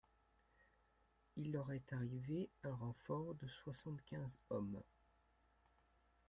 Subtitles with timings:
[1.35, 4.81] Il leur est arrivé un renfort de soixante-quinze hommes.